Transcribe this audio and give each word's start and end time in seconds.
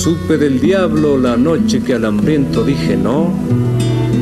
supe 0.00 0.38
del 0.38 0.58
diablo 0.58 1.18
la 1.18 1.36
noche 1.36 1.82
que 1.82 1.92
al 1.92 2.06
hambriento 2.06 2.64
dije 2.64 2.96
no, 2.96 3.34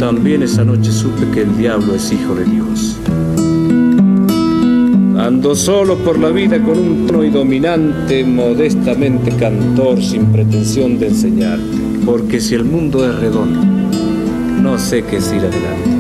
también 0.01 0.43
esa 0.43 0.65
noche 0.65 0.91
supe 0.91 1.31
que 1.33 1.43
el 1.43 1.57
diablo 1.57 1.95
es 1.95 2.11
hijo 2.11 2.35
de 2.35 2.45
Dios. 2.47 2.97
Ando 5.17 5.55
solo 5.55 5.97
por 5.99 6.19
la 6.19 6.31
vida 6.31 6.61
con 6.61 6.77
un 6.77 7.07
tono 7.07 7.23
y 7.23 7.31
dominante, 7.31 8.25
modestamente 8.25 9.31
cantor, 9.37 10.03
sin 10.03 10.27
pretensión 10.33 10.99
de 10.99 11.09
enseñarte. 11.09 11.79
Porque 12.05 12.41
si 12.41 12.57
el 12.57 12.65
mundo 12.65 13.09
es 13.09 13.15
redondo, 13.21 13.61
no 14.61 14.77
sé 14.81 15.05
qué 15.05 15.19
es 15.19 15.33
ir 15.33 15.43
adelante. 15.43 15.91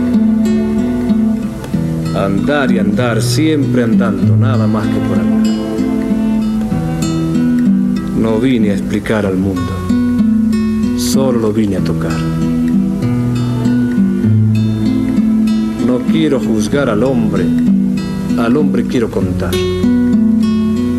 Andar 2.16 2.73
y 2.73 2.80
andar, 2.80 3.23
siempre 3.23 3.84
andando, 3.84 4.37
nada 4.37 4.66
más 4.66 4.88
que 4.88 4.98
por 5.09 5.19
andar. 5.19 5.88
No 8.18 8.40
vine 8.40 8.70
a 8.70 8.72
explicar 8.72 9.24
al 9.24 9.36
mundo, 9.36 10.98
solo 10.98 11.38
lo 11.38 11.52
vine 11.52 11.77
a 11.77 11.80
tocar. 11.80 12.18
No 15.86 16.00
quiero 16.10 16.41
juzgar 16.41 16.91
al 16.91 17.04
hombre, 17.04 17.44
al 18.36 18.56
hombre 18.56 18.84
quiero 18.84 19.08
contar. 19.08 19.54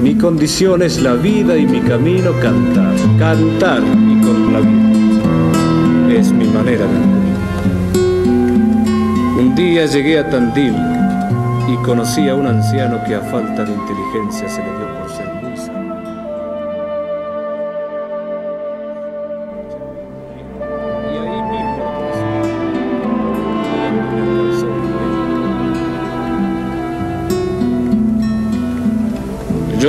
Mi 0.01 0.15
condición 0.15 0.81
es 0.81 1.01
la 1.01 1.15
vida 1.15 1.57
y 1.57 1.65
mi 1.67 1.81
camino 1.81 2.31
cantar, 2.41 2.95
cantar 3.20 3.81
y 3.83 4.21
con 4.21 4.53
la 4.53 4.61
vida. 4.61 6.17
Es 6.17 6.31
mi 6.31 6.45
manera 6.45 6.85
de 6.85 6.99
vivir. 6.99 7.20
Un 9.39 9.55
día 9.55 9.85
llegué 9.87 10.20
a 10.20 10.29
Tandil 10.29 10.73
y 11.67 11.75
conocí 11.83 12.29
a 12.29 12.35
un 12.35 12.47
anciano 12.47 13.03
que 13.05 13.15
a 13.15 13.21
falta 13.21 13.65
de 13.65 13.73
inteligencia 13.73 14.47
se 14.47 14.63
le 14.63 14.77
dio 14.77 14.88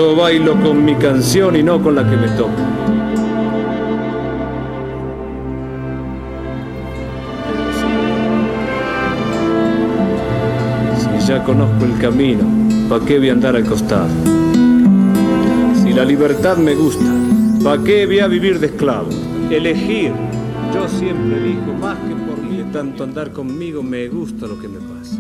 Yo 0.00 0.16
bailo 0.16 0.58
con 0.62 0.82
mi 0.82 0.94
canción 0.94 1.56
y 1.56 1.62
no 1.62 1.82
con 1.82 1.94
la 1.94 2.08
que 2.08 2.16
me 2.16 2.28
toca. 2.28 2.64
Si 10.96 11.26
ya 11.26 11.44
conozco 11.44 11.84
el 11.84 11.98
camino, 11.98 12.44
¿pa' 12.88 13.04
qué 13.04 13.18
voy 13.18 13.28
a 13.28 13.32
andar 13.32 13.56
al 13.56 13.66
costado? 13.66 14.08
Si 15.82 15.92
la 15.92 16.06
libertad 16.06 16.56
me 16.56 16.74
gusta, 16.74 17.04
¿pa' 17.62 17.84
qué 17.84 18.06
voy 18.06 18.20
a 18.20 18.26
vivir 18.26 18.58
de 18.58 18.68
esclavo? 18.68 19.10
Elegir, 19.50 20.12
yo 20.72 20.88
siempre 20.88 21.36
elijo 21.36 21.74
más 21.78 21.98
que 21.98 22.14
por 22.14 22.38
mí. 22.42 22.64
Tanto 22.72 23.04
andar 23.04 23.32
conmigo 23.32 23.82
me 23.82 24.08
gusta 24.08 24.46
lo 24.46 24.58
que 24.58 24.66
me 24.66 24.78
pasa. 24.78 25.18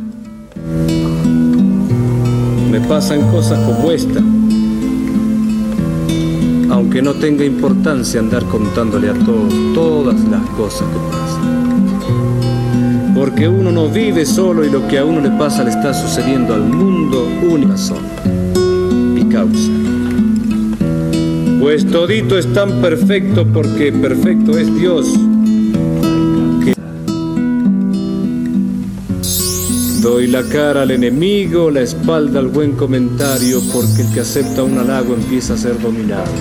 Me 2.70 2.80
pasan 2.80 3.30
cosas 3.30 3.58
como 3.66 3.90
esta, 3.90 4.22
aunque 6.80 7.02
no 7.02 7.12
tenga 7.12 7.44
importancia 7.44 8.20
andar 8.20 8.42
contándole 8.46 9.10
a 9.10 9.12
todos 9.12 9.52
todas 9.74 10.18
las 10.30 10.40
cosas 10.56 10.88
que 10.88 10.98
pasan. 11.10 11.60
Porque 13.14 13.46
uno 13.46 13.70
no 13.70 13.90
vive 13.90 14.24
solo 14.24 14.64
y 14.64 14.70
lo 14.70 14.88
que 14.88 14.98
a 14.98 15.04
uno 15.04 15.20
le 15.20 15.28
pasa 15.38 15.62
le 15.62 15.68
está 15.68 15.92
sucediendo 15.92 16.54
al 16.54 16.62
mundo 16.62 17.28
una 17.42 17.68
razón 17.68 17.98
y 19.14 19.24
causa. 19.26 19.70
Pues 21.60 21.84
todito 21.84 22.38
es 22.38 22.50
tan 22.54 22.80
perfecto 22.80 23.46
porque 23.46 23.92
perfecto 23.92 24.56
es 24.56 24.74
Dios. 24.74 25.06
Doy 30.02 30.28
la 30.28 30.42
cara 30.44 30.82
al 30.82 30.90
enemigo, 30.92 31.70
la 31.70 31.82
espalda 31.82 32.38
al 32.40 32.48
buen 32.48 32.72
comentario, 32.72 33.60
porque 33.70 34.02
el 34.02 34.14
que 34.14 34.20
acepta 34.20 34.62
un 34.62 34.78
halago 34.78 35.14
empieza 35.14 35.52
a 35.54 35.56
ser 35.58 35.78
dominado. 35.78 36.32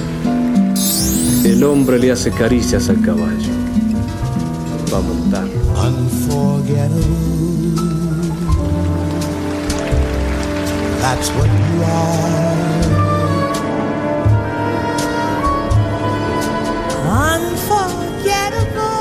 El 1.44 1.64
hombre 1.66 2.00
le 2.00 2.12
hace 2.12 2.32
caricias 2.32 2.88
al 2.90 3.02
caballo. 3.02 3.52
Va 4.94 4.98
a 4.98 5.60
unforgettable. 5.88 7.04
That's 11.02 11.30
what 11.32 11.48
you 11.48 11.84
are. 11.84 12.60
Unforgettable. 17.36 18.99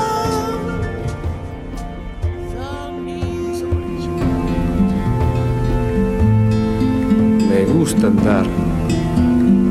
Gusta 7.91 8.07
andar, 8.07 8.45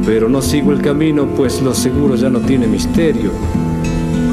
pero 0.04 0.28
no 0.28 0.42
sigo 0.42 0.72
el 0.72 0.82
camino, 0.82 1.24
pues 1.36 1.62
lo 1.62 1.72
seguro 1.72 2.16
ya 2.16 2.28
no 2.28 2.40
tiene 2.40 2.66
misterio. 2.66 3.30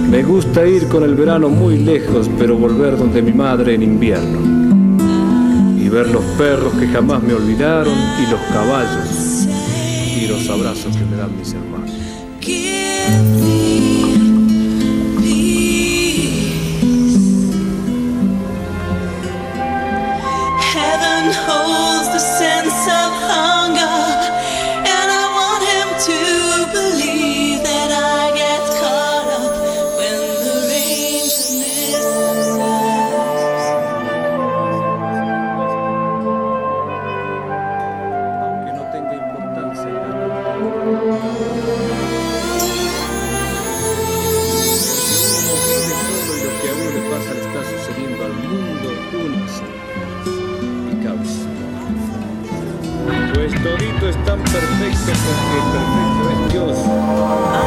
Me 0.10 0.24
gusta 0.24 0.66
ir 0.66 0.88
con 0.88 1.04
el 1.04 1.14
verano 1.14 1.50
muy 1.50 1.78
lejos, 1.78 2.28
pero 2.40 2.58
volver 2.58 2.98
donde 2.98 3.22
mi 3.22 3.32
madre 3.32 3.76
en 3.76 3.84
invierno. 3.84 4.40
Y 5.78 5.88
ver 5.88 6.10
los 6.10 6.24
perros 6.36 6.74
que 6.80 6.88
jamás 6.88 7.22
me 7.22 7.34
olvidaron 7.34 7.94
y 7.94 8.32
los 8.32 8.42
caballos 8.52 9.48
y 10.20 10.28
los 10.30 10.50
abrazos 10.50 10.98
que 10.98 11.06
me 11.06 11.18
dan 11.18 11.38
mis 11.38 11.54
hermanos. 11.54 11.92
Heaven 20.74 21.34
holds 21.48 22.10
the 22.12 22.20
sense 22.20 22.88
of 22.88 23.35
Todito 53.66 54.08
es 54.08 54.16
tan 54.26 54.40
perfecto 54.44 55.12
porque 55.26 55.58
perfecto 55.74 56.30
es 56.30 56.54
Dios 56.54 57.65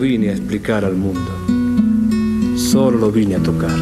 Vine 0.00 0.28
a 0.28 0.32
explicar 0.32 0.84
al 0.84 0.94
mundo, 0.94 1.30
solo 2.56 2.98
lo 2.98 3.10
vine 3.10 3.36
a 3.36 3.38
tocar. 3.42 3.76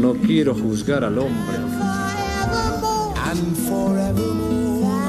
No 0.00 0.12
quiero 0.24 0.54
juzgar 0.54 1.02
al 1.02 1.18
hombre. 1.18 1.56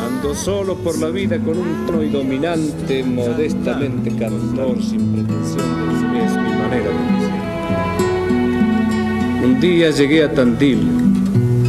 Ando 0.07 0.33
solo 0.33 0.77
por 0.77 0.97
la 0.97 1.09
vida 1.09 1.37
con 1.37 1.57
un 1.57 1.85
tono 1.85 2.01
dominante, 2.03 3.03
modestamente 3.03 4.15
cantor, 4.15 4.81
sin 4.81 5.13
pretensión 5.13 6.13
de 6.13 6.25
es 6.25 6.31
mi 6.31 6.55
manera 6.55 6.89
de 6.89 6.95
decir. 7.11 7.33
Un 9.43 9.59
día 9.59 9.91
llegué 9.91 10.23
a 10.23 10.33
Tandil 10.33 10.79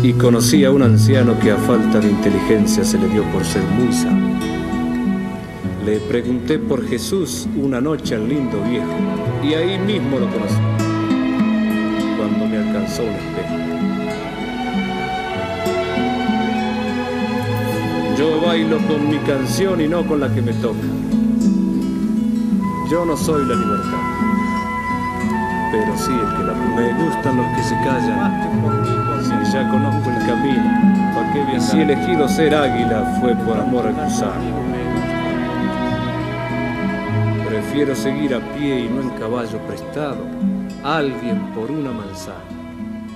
y 0.03 0.13
conocí 0.13 0.65
a 0.65 0.71
un 0.71 0.83
anciano 0.83 1.39
que 1.41 1.51
a 1.51 1.57
falta 1.57 1.99
de 1.99 2.11
inteligencia 2.11 2.85
se 2.85 2.97
le 2.97 3.09
dio 3.09 3.25
por 3.33 3.45
ser 3.45 3.63
muy. 3.63 4.34
Le 5.85 6.01
pregunté 6.01 6.59
por 6.59 6.89
Jesús 6.89 7.47
una 7.57 7.79
noche 7.79 8.15
al 8.15 8.27
lindo 8.27 8.59
viejo 8.63 8.87
y 9.43 9.53
ahí 9.53 9.79
mismo 9.79 10.19
lo 10.19 10.31
conocí, 10.31 10.55
cuando 12.17 12.47
me 12.47 12.57
alcanzó 12.57 13.03
un 13.03 13.11
espejo. 13.11 13.55
Yo 18.17 18.41
bailo 18.47 18.79
con 18.87 19.11
mi 19.11 19.19
canción 19.19 19.79
y 19.83 19.87
no 19.87 20.07
con 20.07 20.21
la 20.21 20.33
que 20.33 20.41
me 20.41 20.55
toca. 20.55 20.79
Yo 22.91 23.05
no 23.05 23.15
soy 23.15 23.45
la 23.45 23.55
libertad, 23.55 23.99
pero 25.71 25.99
sí 25.99 26.13
el 26.13 26.37
que 26.37 26.45
la 26.45 26.55
Me 26.55 27.05
gustan 27.05 27.37
los 27.37 27.47
que 27.57 27.63
se 27.63 27.75
callan. 27.85 29.23
Si 29.23 29.53
ya 29.53 29.69
conozco 29.71 30.09
el 30.09 30.27
camino. 30.27 30.95
Si 31.61 31.81
elegido 31.81 32.27
ser 32.29 32.55
águila 32.55 33.19
fue 33.21 33.35
por 33.35 33.59
amor 33.59 33.87
al 33.87 33.95
gusano. 33.95 34.64
Prefiero 37.75 38.01
seguir 38.01 38.33
a 38.33 38.55
pie 38.55 38.85
y 38.85 38.89
no 38.89 39.03
en 39.03 39.11
caballo 39.19 39.59
prestado. 39.67 40.25
Alguien 40.85 41.53
por 41.57 41.73
una 41.73 41.91
manzana. 41.91 42.39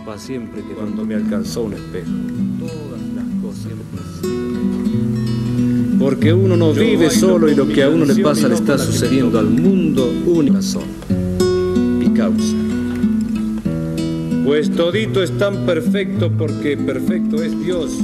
Pa' 0.04 0.18
siempre 0.18 0.64
que 0.64 0.74
cuando 0.74 1.04
me 1.04 1.14
alcanzó 1.14 1.62
un 1.62 1.74
espejo. 1.74 2.10
Todas 2.58 3.00
las 3.14 3.24
cosas 3.40 3.72
porque 6.00 6.32
uno 6.32 6.56
no 6.56 6.72
vive 6.72 7.08
solo 7.08 7.48
y 7.48 7.54
lo 7.54 7.68
que 7.68 7.84
a 7.84 7.88
uno 7.88 8.04
le 8.04 8.16
pasa 8.16 8.48
le 8.48 8.56
está 8.56 8.76
sucediendo 8.78 9.38
al 9.38 9.48
mundo 9.48 10.12
una 10.26 10.54
razón 10.54 10.88
y 12.00 12.08
causa. 12.08 12.56
Pues 14.44 14.72
todito 14.72 15.22
es 15.22 15.38
tan 15.38 15.66
perfecto 15.66 16.32
porque 16.36 16.76
perfecto 16.76 17.40
es 17.44 17.56
Dios. 17.64 17.96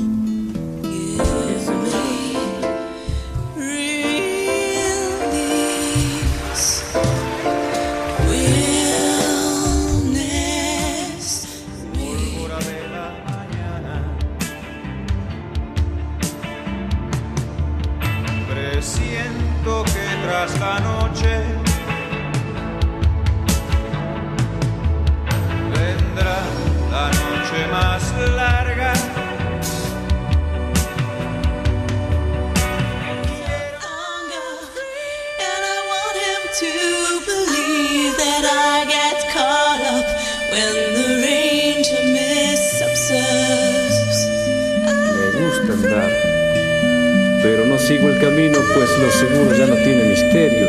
Sigo 47.87 48.09
el 48.09 48.19
camino 48.19 48.59
pues 48.75 48.99
lo 48.99 49.11
seguro 49.11 49.55
ya 49.55 49.67
no 49.67 49.75
tiene 49.77 50.05
misterio. 50.05 50.67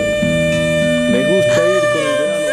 Me 1.12 1.24
gusta 1.26 1.62
ir 1.66 1.84
con 1.94 2.04
el 2.04 2.18
verano. 2.20 2.46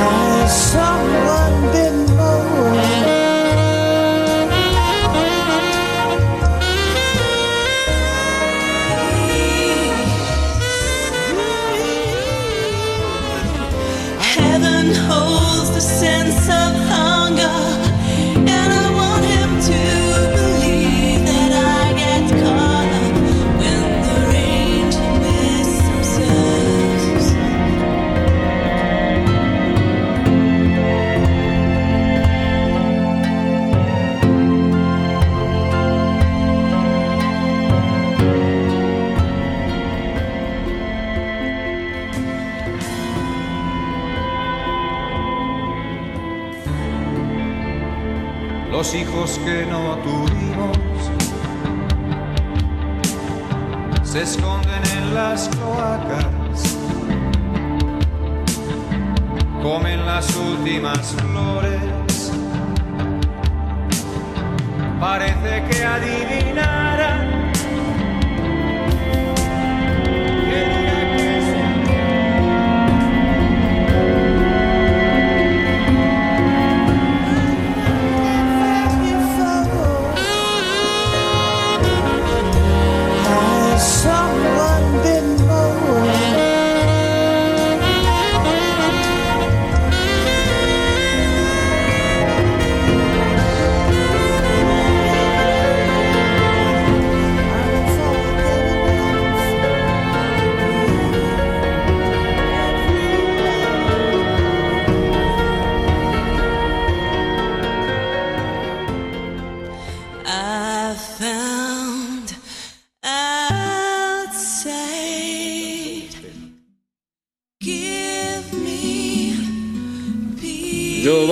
Has 0.00 0.72
someone 0.72 0.87
Los 48.70 48.94
hijos 48.94 49.40
que 49.44 49.66
no 49.66 49.96
tuvimos 49.98 50.76
se 54.02 54.22
esconden 54.22 54.82
en 54.96 55.14
las 55.14 55.48
cloacas, 55.48 56.76
comen 59.62 60.04
las 60.06 60.36
últimas 60.36 61.14
flores. 61.14 62.32
Parece 65.00 65.64
que 65.70 65.84
adivinaran. 65.84 67.37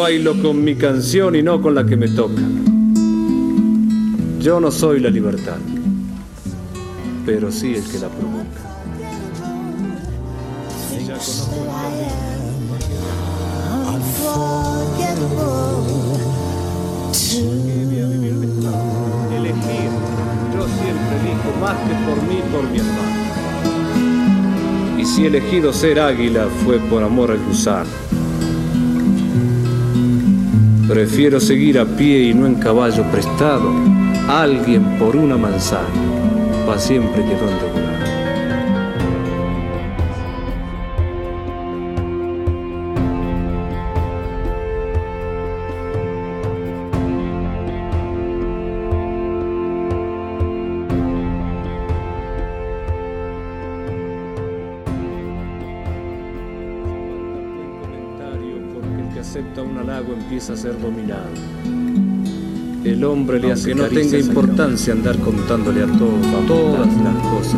Bailo 0.07 0.41
con 0.41 0.63
mi 0.63 0.77
canción 0.77 1.35
y 1.35 1.43
no 1.43 1.61
con 1.61 1.75
la 1.75 1.85
que 1.85 1.97
me 1.97 2.07
toca. 2.07 2.41
Yo 4.39 4.61
no 4.61 4.71
soy 4.71 5.01
la 5.01 5.11
libertad, 5.11 5.59
pero 7.27 7.51
sí 7.51 7.75
el 7.75 7.83
que 7.83 7.99
la 7.99 8.09
provoca. 8.09 8.61
Elegir, 19.37 19.91
yo 20.55 20.63
siempre 20.69 21.15
elijo 21.21 21.51
más 21.61 21.77
que 21.79 21.95
por 22.07 22.19
mí, 22.29 22.39
por 22.53 22.65
mi 22.71 22.79
hermano. 22.79 23.17
Y 25.01 25.05
si 25.05 25.27
elegido 25.27 25.73
ser 25.73 25.99
águila 25.99 26.47
fue 26.65 26.79
por 26.79 27.03
amor 27.03 27.33
al 27.33 27.45
gusano. 27.45 28.06
Prefiero 30.88 31.40
seguir 31.40 31.81
a 31.81 31.85
pie 31.85 32.28
y 32.28 32.35
no 32.35 32.47
en 32.47 32.55
caballo 32.55 33.02
prestado. 33.11 33.73
Alguien 34.28 34.99
por 34.99 35.16
una 35.16 35.37
manzana, 35.37 35.88
pa' 36.64 36.78
siempre 36.78 37.25
que 37.25 37.35
donde 37.35 37.71
volar. 37.73 37.96
A 60.50 60.57
ser 60.57 60.81
dominado. 60.81 61.26
El 62.85 63.03
hombre 63.05 63.41
le 63.41 63.50
hace 63.50 63.71
que 63.71 63.75
no 63.75 63.85
tenga 63.88 64.17
importancia 64.17 64.93
andar 64.93 65.19
contándole 65.19 65.83
a 65.83 65.87
todos 65.87 66.47
todas 66.47 66.87
las 67.03 67.15
cosas. 67.25 67.57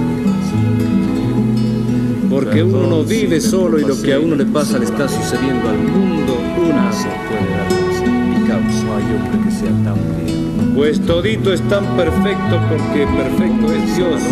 Porque 2.31 2.63
uno 2.63 2.87
no 2.87 3.05
vive 3.05 3.41
solo 3.43 3.79
y 3.79 3.85
lo 3.85 4.01
que 4.01 4.15
a 4.15 4.21
uno 4.21 4.37
le 4.37 4.47
pasa 4.47 4.79
le 4.79 4.87
está 4.87 5.07
sucediendo 5.07 5.69
al 5.69 5.79
mundo, 5.79 6.39
una 6.67 6.91
se 6.91 7.09
puede 7.29 7.51
dar. 7.51 8.41
Y 8.41 8.47
causa, 8.47 8.85
no 8.85 8.97
hay 8.97 9.05
hombre 9.05 9.45
que 9.45 9.51
sea 9.51 9.85
tan 9.85 9.97
bien. 10.25 10.75
Pues 10.75 11.01
todito 11.01 11.53
es 11.53 11.61
tan 11.69 11.85
perfecto 11.97 12.61
porque 12.71 13.07
perfecto 13.07 13.73
es 13.73 13.97
Dios, 13.97 14.23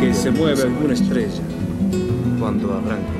que 0.00 0.12
se 0.12 0.30
mueve 0.30 0.62
alguna 0.62 0.92
estrella 0.92 1.42
cuando 2.38 2.74
arranca 2.74 3.17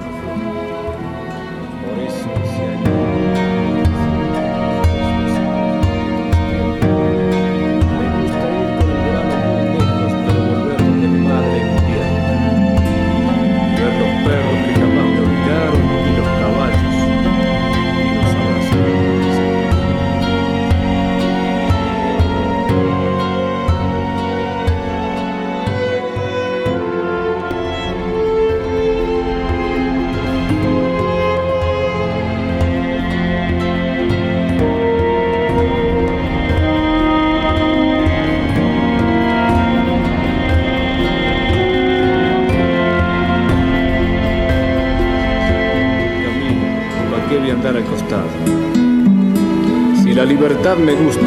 me 50.76 50.92
gusta, 50.92 51.22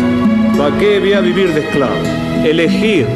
¿para 0.57 0.77
qué 0.77 0.99
voy 0.99 1.13
a 1.13 1.21
vivir 1.21 1.53
de 1.53 1.61
esclavo? 1.61 1.95
Elegir, 2.45 3.07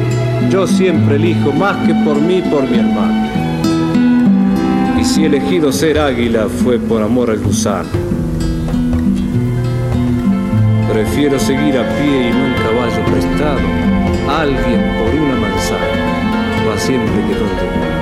yo 0.50 0.66
siempre 0.66 1.16
elijo 1.16 1.52
más 1.52 1.76
que 1.86 1.94
por 2.04 2.20
mí, 2.20 2.42
por 2.50 2.68
mi 2.68 2.78
hermano. 2.78 3.28
Y 5.00 5.04
si 5.04 5.24
elegido 5.24 5.70
ser 5.70 5.98
águila 5.98 6.48
fue 6.48 6.78
por 6.78 7.02
amor 7.02 7.30
al 7.30 7.38
gusano. 7.38 7.88
Prefiero 10.92 11.38
seguir 11.38 11.78
a 11.78 11.88
pie 11.96 12.28
y 12.28 12.32
no 12.32 12.46
en 12.46 12.54
caballo 12.54 13.04
prestado, 13.12 13.60
alguien 14.28 14.80
por 14.98 15.20
una 15.20 15.36
manzana, 15.36 16.68
va 16.68 16.78
siempre 16.78 17.14
que 17.28 17.34
donde 17.34 17.95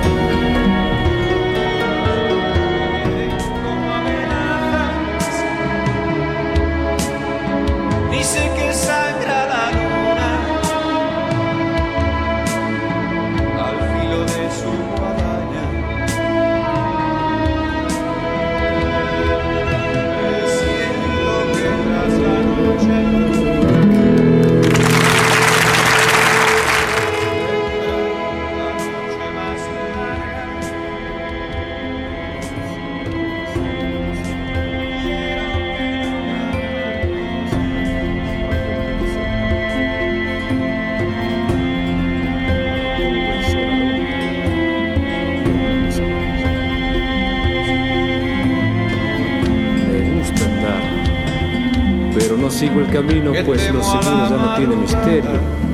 el 52.80 52.90
camino, 52.90 53.32
pues 53.44 53.72
lo 53.72 53.82
seguro 53.82 54.28
ya 54.28 54.36
no 54.36 54.54
tiene 54.56 54.76
misterio. 54.76 55.64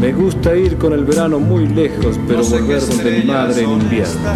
Me 0.00 0.12
gusta 0.12 0.54
ir 0.56 0.78
con 0.78 0.92
el 0.92 1.04
verano 1.04 1.38
muy 1.38 1.66
lejos, 1.66 2.18
pero 2.26 2.42
sé 2.42 2.60
volver 2.60 2.80
donde 2.80 3.10
mi 3.20 3.24
madre 3.24 3.62
en 3.62 3.70
invierno. 3.70 4.30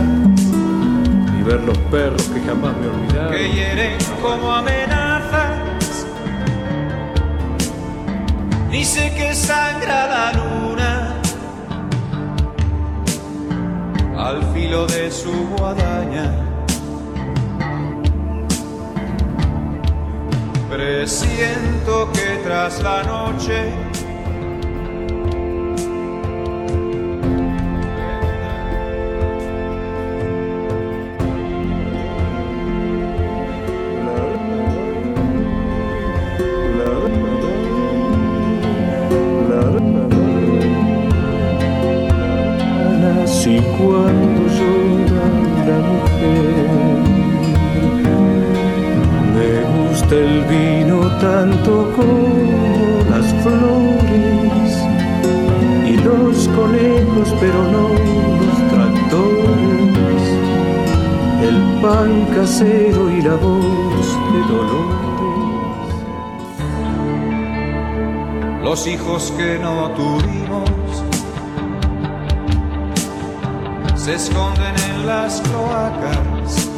Y 1.38 1.42
ver 1.42 1.60
los 1.62 1.78
perros 1.90 2.22
que 2.22 2.40
jamás 2.40 2.74
me 2.76 2.86
olvidaron. 2.86 3.32
que 3.32 3.52
hieren 3.52 3.92
como 4.22 4.52
amenazas. 4.52 6.06
Dice 8.70 9.12
que 9.16 9.34
sangra 9.34 10.06
la 10.06 10.32
luna 10.32 11.20
al 14.16 14.42
filo 14.54 14.86
de 14.86 15.10
su 15.10 15.32
guadaña. 15.56 16.55
Presiento 20.76 22.12
que 22.12 22.38
tras 22.44 22.82
la 22.82 23.02
noche 23.02 23.85
el 61.48 61.80
pan 61.80 62.26
casero 62.34 63.10
y 63.10 63.22
la 63.22 63.34
voz 63.34 64.06
de 64.32 64.40
Dolores. 64.52 65.06
los 68.66 68.86
hijos 68.88 69.32
que 69.38 69.58
no 69.60 69.90
tuvimos 69.92 70.68
se 73.94 74.14
esconden 74.14 74.74
en 74.90 75.06
las 75.06 75.40
cloacas, 75.40 76.68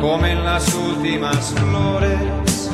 comen 0.00 0.42
las 0.44 0.74
últimas 0.74 1.52
flores. 1.52 2.70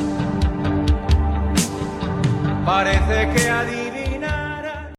Parece 2.65 3.29
que 3.33 3.49
adiós 3.49 3.78